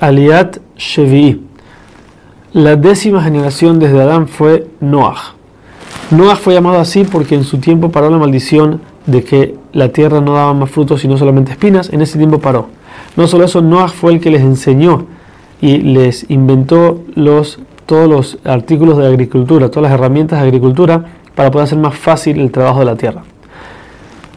[0.00, 1.42] Aliat Shevi'i.
[2.54, 5.34] La décima generación desde Adán fue Noah.
[6.10, 10.20] Noah fue llamado así porque en su tiempo paró la maldición de que la tierra
[10.22, 11.92] no daba más frutos sino solamente espinas.
[11.92, 12.68] En ese tiempo paró.
[13.14, 15.04] No solo eso, Noah fue el que les enseñó
[15.60, 21.04] y les inventó los, todos los artículos de agricultura, todas las herramientas de agricultura
[21.34, 23.22] para poder hacer más fácil el trabajo de la tierra.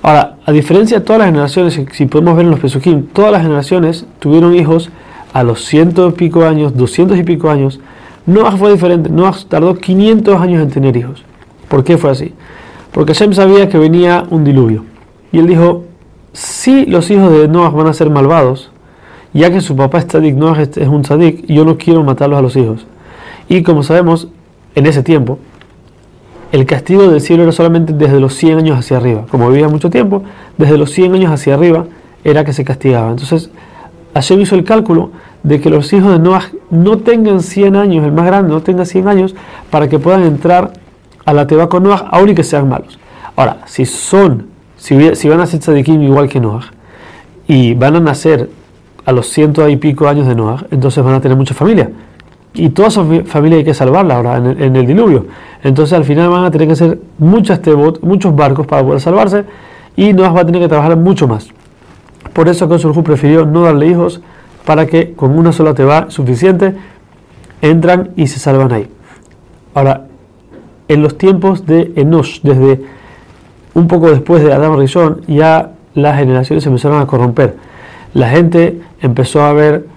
[0.02, 3.42] Ahora, a diferencia de todas las generaciones, si podemos ver en los Pesukim, todas las
[3.42, 4.90] generaciones tuvieron hijos
[5.34, 7.80] a los ciento y pico años, doscientos y pico años.
[8.26, 9.10] Noah fue diferente.
[9.10, 11.24] Noah tardó 500 años en tener hijos.
[11.68, 12.34] ¿Por qué fue así?
[12.92, 14.86] Porque Hashem sabía que venía un diluvio.
[15.32, 15.86] Y él dijo,
[16.32, 18.72] si los hijos de Noah van a ser malvados,
[19.34, 22.42] ya que su papá es tzadik, Noah es un tzadik, yo no quiero matarlos a
[22.42, 22.86] los hijos.
[23.50, 24.28] Y como sabemos,
[24.76, 25.40] en ese tiempo,
[26.52, 29.26] el castigo del cielo era solamente desde los 100 años hacia arriba.
[29.32, 30.24] Como vivía mucho tiempo,
[30.58, 31.88] desde los 100 años hacia arriba
[32.24, 33.10] era que se castigaba.
[33.10, 33.50] Entonces,
[34.14, 35.12] Hashem hizo el cálculo
[35.44, 38.86] de que los hijos de Noah no tengan 100 años, el más grande no tenga
[38.86, 39.36] 100 años,
[39.70, 40.74] para que puedan entrar
[41.26, 43.00] a la Teba con Noah, aun y que sean malos.
[43.36, 44.48] Ahora, si son,
[44.78, 44.96] si,
[45.28, 46.72] van a ser tzadikim igual que Noah,
[47.48, 48.50] y van a nacer
[49.06, 51.90] a los ciento y pico años de Noah, entonces van a tener mucha familia.
[52.54, 55.26] Y toda esa familia hay que salvarla ahora en el, diluvio.
[55.64, 59.44] Entonces al final van a tener que hacer muchas tebot, muchos barcos para poder salvarse,
[59.96, 61.50] y Noah va a tener que trabajar mucho más.
[62.34, 64.22] Por eso Kosurhu prefirió no darle hijos
[64.66, 66.76] para que con una sola teba suficiente
[67.62, 68.90] entran y se salvan ahí.
[69.74, 70.08] Ahora,
[70.88, 72.82] en los tiempos de Enosh, desde
[73.74, 77.56] un poco después de Adam Rishon, ya las generaciones se empezaron a corromper.
[78.14, 79.88] La gente empezó a ver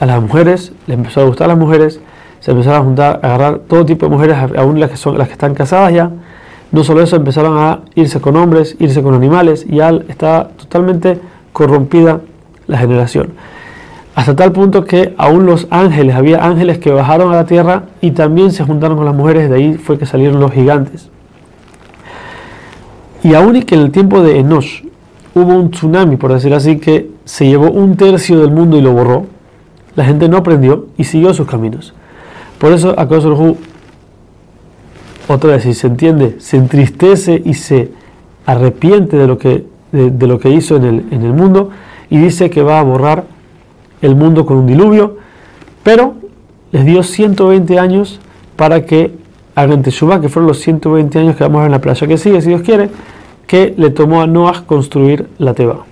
[0.00, 2.00] a las mujeres, le empezó a gustar a las mujeres,
[2.40, 5.28] se empezaron a juntar, a agarrar todo tipo de mujeres, aún las que son las
[5.28, 6.10] que están casadas ya.
[6.72, 11.18] No solo eso, empezaron a irse con hombres, irse con animales, y ya está totalmente
[11.56, 12.20] corrompida
[12.66, 13.28] la generación.
[14.14, 18.10] Hasta tal punto que aún los ángeles, había ángeles que bajaron a la tierra y
[18.10, 21.08] también se juntaron con las mujeres, de ahí fue que salieron los gigantes.
[23.22, 24.82] Y aún y que en el tiempo de Enosh
[25.34, 28.92] hubo un tsunami, por decir así, que se llevó un tercio del mundo y lo
[28.92, 29.24] borró,
[29.94, 31.94] la gente no aprendió y siguió sus caminos.
[32.58, 33.56] Por eso Hu,
[35.26, 37.92] otra vez, si se entiende, se entristece y se
[38.44, 39.64] arrepiente de lo que,
[39.96, 41.70] de, lo que hizo en el, en el mundo
[42.10, 43.24] y dice que va a borrar
[44.02, 45.16] el mundo con un diluvio,
[45.82, 46.14] pero
[46.72, 48.20] les dio 120 años
[48.56, 49.14] para que
[49.54, 52.18] hagan Teshuvah, que fueron los 120 años que vamos a ver en la playa que
[52.18, 52.90] sigue, si Dios quiere,
[53.46, 55.86] que le tomó a Noah construir la Teba.